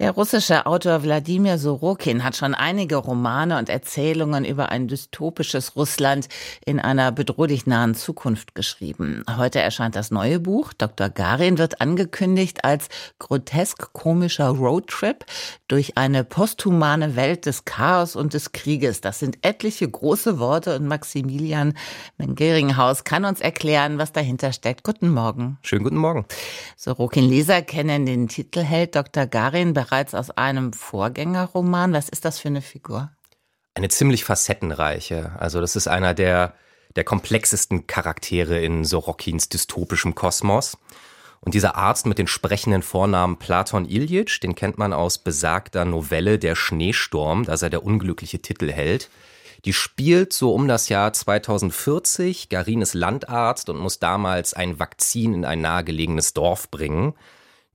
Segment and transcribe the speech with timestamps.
[0.00, 6.26] der russische Autor Wladimir Sorokin hat schon einige Romane und Erzählungen über ein dystopisches Russland
[6.66, 9.22] in einer bedrohlich nahen Zukunft geschrieben.
[9.36, 10.72] Heute erscheint das neue Buch.
[10.72, 11.10] Dr.
[11.10, 12.88] Garin wird angekündigt als
[13.20, 15.26] grotesk komischer Roadtrip
[15.68, 19.00] durch eine posthumane Welt des Chaos und des Krieges.
[19.00, 21.72] Das sind etliche große Worte und Maximilian
[22.18, 24.82] Mengeringhaus kann uns erklären, was dahinter steckt.
[24.82, 25.58] Guten Morgen.
[25.62, 26.26] Schönen guten Morgen.
[26.76, 29.26] Sorokin-Leser kennen den Titelheld Dr.
[29.26, 31.92] Garin bereits aus einem Vorgängerroman.
[31.92, 33.10] Was ist das für eine Figur?
[33.74, 35.32] Eine ziemlich facettenreiche.
[35.38, 36.54] Also das ist einer der,
[36.96, 40.78] der komplexesten Charaktere in Sorokins dystopischem Kosmos.
[41.40, 46.38] Und dieser Arzt mit den sprechenden Vornamen Platon Ilyich, den kennt man aus besagter Novelle
[46.38, 49.10] Der Schneesturm, da sei der unglückliche Titelheld.
[49.66, 52.48] Die spielt so um das Jahr 2040.
[52.48, 57.14] Garin ist Landarzt und muss damals ein Vakzin in ein nahegelegenes Dorf bringen.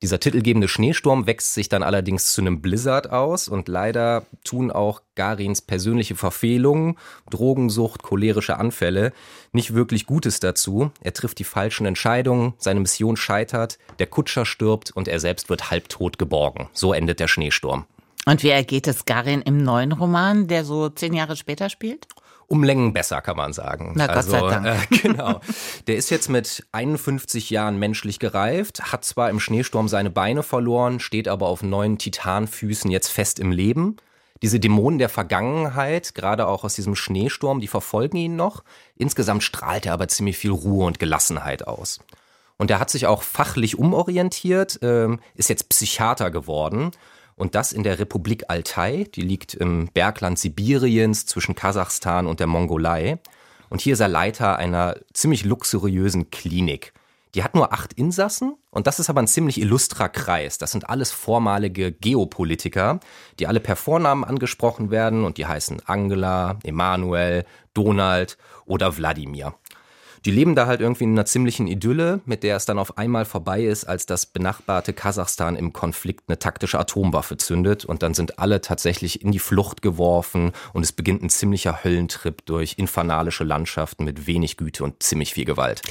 [0.02, 5.02] Dieser titelgebende Schneesturm wächst sich dann allerdings zu einem Blizzard aus und leider tun auch
[5.16, 6.97] Garins persönliche Verfehlungen,
[7.30, 9.11] Drogensucht, cholerische Anfälle
[9.52, 10.91] nicht wirklich Gutes dazu.
[11.02, 15.69] Er trifft die falschen Entscheidungen, seine Mission scheitert, der Kutscher stirbt und er selbst wird
[15.69, 16.69] halbtot geborgen.
[16.72, 17.86] So endet der Schneesturm.
[18.25, 22.08] Und wie ergeht es Garin im neuen Roman, der so zehn Jahre später spielt?
[22.50, 23.94] Um Längen besser, kann man sagen.
[23.95, 24.66] Na, Gott also, sei Dank.
[24.66, 25.39] Äh, genau.
[25.88, 31.00] Der ist jetzt mit 51 Jahren menschlich gereift, hat zwar im Schneesturm seine Beine verloren,
[31.00, 33.97] steht aber auf neuen Titanfüßen jetzt fest im Leben.
[34.41, 38.63] Diese Dämonen der Vergangenheit, gerade auch aus diesem Schneesturm, die verfolgen ihn noch.
[38.95, 42.00] Insgesamt strahlt er aber ziemlich viel Ruhe und Gelassenheit aus.
[42.58, 46.91] Und er hat sich auch fachlich umorientiert, äh, ist jetzt Psychiater geworden
[47.40, 52.48] und das in der Republik Altai, die liegt im Bergland Sibiriens zwischen Kasachstan und der
[52.48, 53.18] Mongolei.
[53.70, 56.92] Und hier ist er Leiter einer ziemlich luxuriösen Klinik.
[57.36, 60.58] Die hat nur acht Insassen und das ist aber ein ziemlich illustrer Kreis.
[60.58, 63.00] Das sind alles vormalige Geopolitiker,
[63.40, 69.56] die alle per Vornamen angesprochen werden und die heißen Angela, Emanuel, Donald oder Wladimir.
[70.25, 73.25] Die leben da halt irgendwie in einer ziemlichen Idylle, mit der es dann auf einmal
[73.25, 78.40] vorbei ist, als das benachbarte Kasachstan im Konflikt eine taktische Atomwaffe zündet und dann sind
[78.40, 84.03] alle tatsächlich in die Flucht geworfen und es beginnt ein ziemlicher Höllentrip durch infernalische Landschaften
[84.03, 85.81] mit wenig Güte und ziemlich viel Gewalt.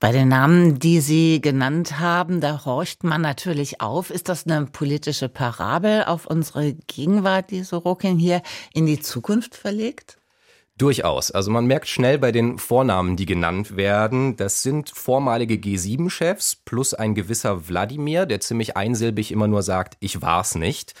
[0.00, 4.10] Bei den Namen, die Sie genannt haben, da horcht man natürlich auf.
[4.10, 8.42] Ist das eine politische Parabel auf unsere Gegenwart, die Sorokin hier
[8.74, 10.17] in die Zukunft verlegt?
[10.78, 11.32] Durchaus.
[11.32, 16.94] Also man merkt schnell bei den Vornamen, die genannt werden, das sind vormalige G7-Chefs plus
[16.94, 20.94] ein gewisser Wladimir, der ziemlich einsilbig immer nur sagt, ich war's nicht.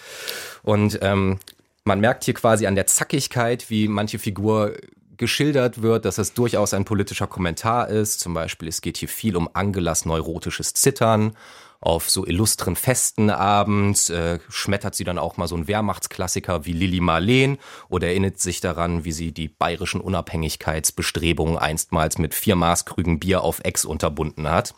[0.64, 1.38] Und ähm,
[1.84, 4.74] man merkt hier quasi an der Zackigkeit, wie manche Figur
[5.16, 8.18] geschildert wird, dass es durchaus ein politischer Kommentar ist.
[8.18, 11.36] Zum Beispiel, es geht hier viel um Angelas neurotisches Zittern
[11.80, 16.72] auf so illustren Festen abends äh, schmettert sie dann auch mal so einen Wehrmachtsklassiker wie
[16.72, 17.58] Lili Marleen
[17.88, 23.60] oder erinnert sich daran, wie sie die bayerischen Unabhängigkeitsbestrebungen einstmals mit vier Maßkrügen Bier auf
[23.62, 24.74] Ex unterbunden hat.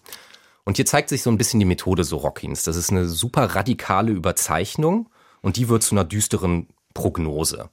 [0.65, 2.65] Und hier zeigt sich so ein bisschen die Methode Sorokins.
[2.65, 5.09] Das ist eine super radikale Überzeichnung
[5.41, 7.71] und die wird zu einer düsteren Prognose.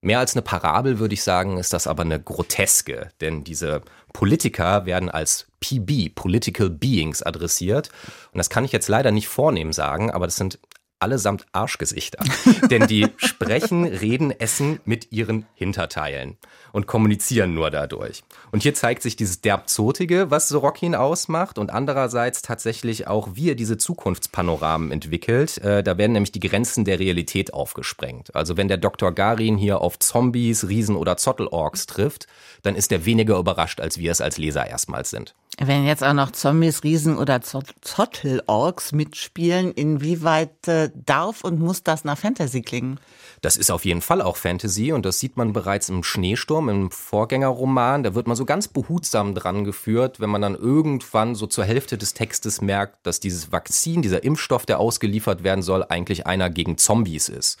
[0.00, 3.82] Mehr als eine Parabel würde ich sagen, ist das aber eine groteske, denn diese
[4.14, 7.90] Politiker werden als PB, Political Beings, adressiert.
[8.32, 10.58] Und das kann ich jetzt leider nicht vornehm sagen, aber das sind
[11.00, 12.24] allesamt Arschgesichter.
[12.70, 16.36] Denn die sprechen, reden, essen mit ihren Hinterteilen
[16.72, 18.22] und kommunizieren nur dadurch.
[18.52, 23.54] Und hier zeigt sich dieses Derbzotige, was Sorokin ausmacht und andererseits tatsächlich auch, wie er
[23.54, 25.58] diese Zukunftspanoramen entwickelt.
[25.58, 28.34] Äh, da werden nämlich die Grenzen der Realität aufgesprengt.
[28.34, 29.12] Also wenn der Dr.
[29.12, 32.26] Garin hier auf Zombies, Riesen oder Zottelorks trifft,
[32.62, 35.34] dann ist er weniger überrascht, als wir es als Leser erstmals sind.
[35.62, 42.04] Wenn jetzt auch noch Zombies, Riesen oder Zottelorks mitspielen, inwieweit äh, darf und muss das
[42.04, 43.00] nach Fantasy klingen?
[43.40, 46.90] Das ist auf jeden Fall auch Fantasy und das sieht man bereits im Schneesturm, im
[46.90, 48.02] Vorgängerroman.
[48.02, 51.96] Da wird man so ganz behutsam dran geführt, wenn man dann irgendwann so zur Hälfte
[51.96, 56.76] des Textes merkt, dass dieses Vakzin, dieser Impfstoff, der ausgeliefert werden soll, eigentlich einer gegen
[56.76, 57.58] Zombies ist.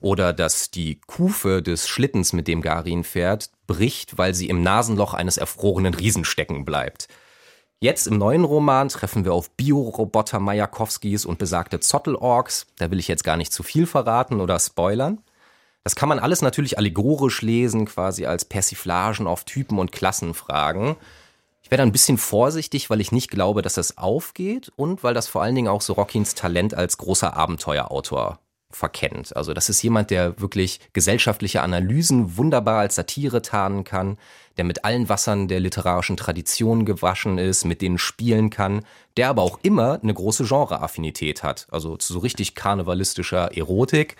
[0.00, 5.14] Oder dass die Kufe des Schlittens, mit dem Garin fährt, bricht, weil sie im Nasenloch
[5.14, 7.06] eines erfrorenen Riesen stecken bleibt.
[7.82, 12.68] Jetzt im neuen Roman treffen wir auf Bioroboter Majakowskis und besagte Zottelorks.
[12.78, 15.18] Da will ich jetzt gar nicht zu viel verraten oder spoilern.
[15.82, 20.94] Das kann man alles natürlich allegorisch lesen, quasi als Persiflagen auf Typen und Klassenfragen.
[21.64, 25.26] Ich werde ein bisschen vorsichtig, weil ich nicht glaube, dass das aufgeht und weil das
[25.26, 28.38] vor allen Dingen auch Sorokins Talent als großer Abenteuerautor
[28.72, 29.36] verkennt.
[29.36, 34.18] Also das ist jemand, der wirklich gesellschaftliche Analysen wunderbar als Satire tarnen kann,
[34.56, 38.84] der mit allen Wassern der literarischen Tradition gewaschen ist, mit denen spielen kann,
[39.16, 41.66] der aber auch immer eine große Genreaffinität hat.
[41.70, 44.16] Also zu so richtig karnevalistischer Erotik,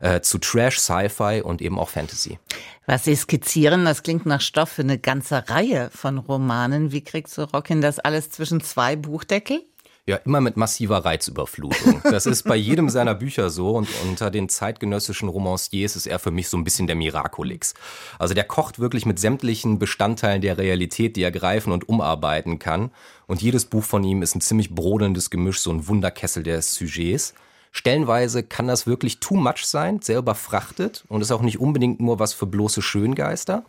[0.00, 2.38] äh, zu Trash, Sci-Fi und eben auch Fantasy.
[2.86, 6.92] Was Sie skizzieren, das klingt nach Stoff für eine ganze Reihe von Romanen.
[6.92, 9.62] Wie kriegt so Rockin das alles zwischen zwei Buchdeckel?
[10.06, 12.02] Ja, immer mit massiver Reizüberflutung.
[12.02, 16.30] Das ist bei jedem seiner Bücher so und unter den zeitgenössischen Romanciers ist er für
[16.30, 17.72] mich so ein bisschen der Miraculix.
[18.18, 22.90] Also der kocht wirklich mit sämtlichen Bestandteilen der Realität, die er greifen und umarbeiten kann.
[23.26, 27.32] Und jedes Buch von ihm ist ein ziemlich brodelndes Gemisch, so ein Wunderkessel des Sujets.
[27.72, 32.18] Stellenweise kann das wirklich too much sein, sehr überfrachtet und ist auch nicht unbedingt nur
[32.18, 33.64] was für bloße Schöngeister.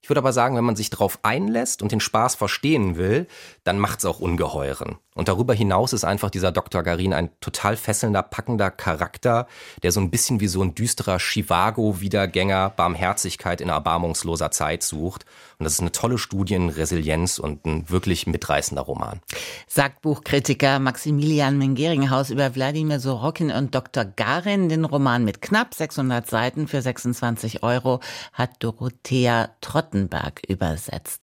[0.00, 3.26] Ich würde aber sagen, wenn man sich darauf einlässt und den Spaß verstehen will,
[3.64, 4.98] dann macht's auch ungeheuren.
[5.18, 6.84] Und darüber hinaus ist einfach dieser Dr.
[6.84, 9.48] Garin ein total fesselnder, packender Charakter,
[9.82, 15.26] der so ein bisschen wie so ein düsterer Chivago-Wiedergänger Barmherzigkeit in erbarmungsloser Zeit sucht.
[15.58, 19.20] Und das ist eine tolle Studie in Resilienz und ein wirklich mitreißender Roman.
[19.66, 24.04] Sagt Buchkritiker Maximilian Mengeringhaus über Wladimir Sorokin und Dr.
[24.04, 24.68] Garin.
[24.68, 27.98] Den Roman mit knapp 600 Seiten für 26 Euro
[28.32, 29.50] hat Dorothea
[29.88, 31.27] Trottenberg übersetzt.